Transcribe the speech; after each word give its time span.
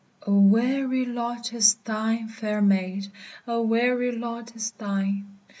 "A 0.23 0.31
weary 0.31 1.05
lot 1.05 1.53
is 1.53 1.75
thine, 1.75 2.27
fair 2.27 2.59
maid, 2.59 3.09
A 3.45 3.61
weary 3.61 4.11
lot 4.11 4.55
is 4.55 4.71
thine! 4.71 5.27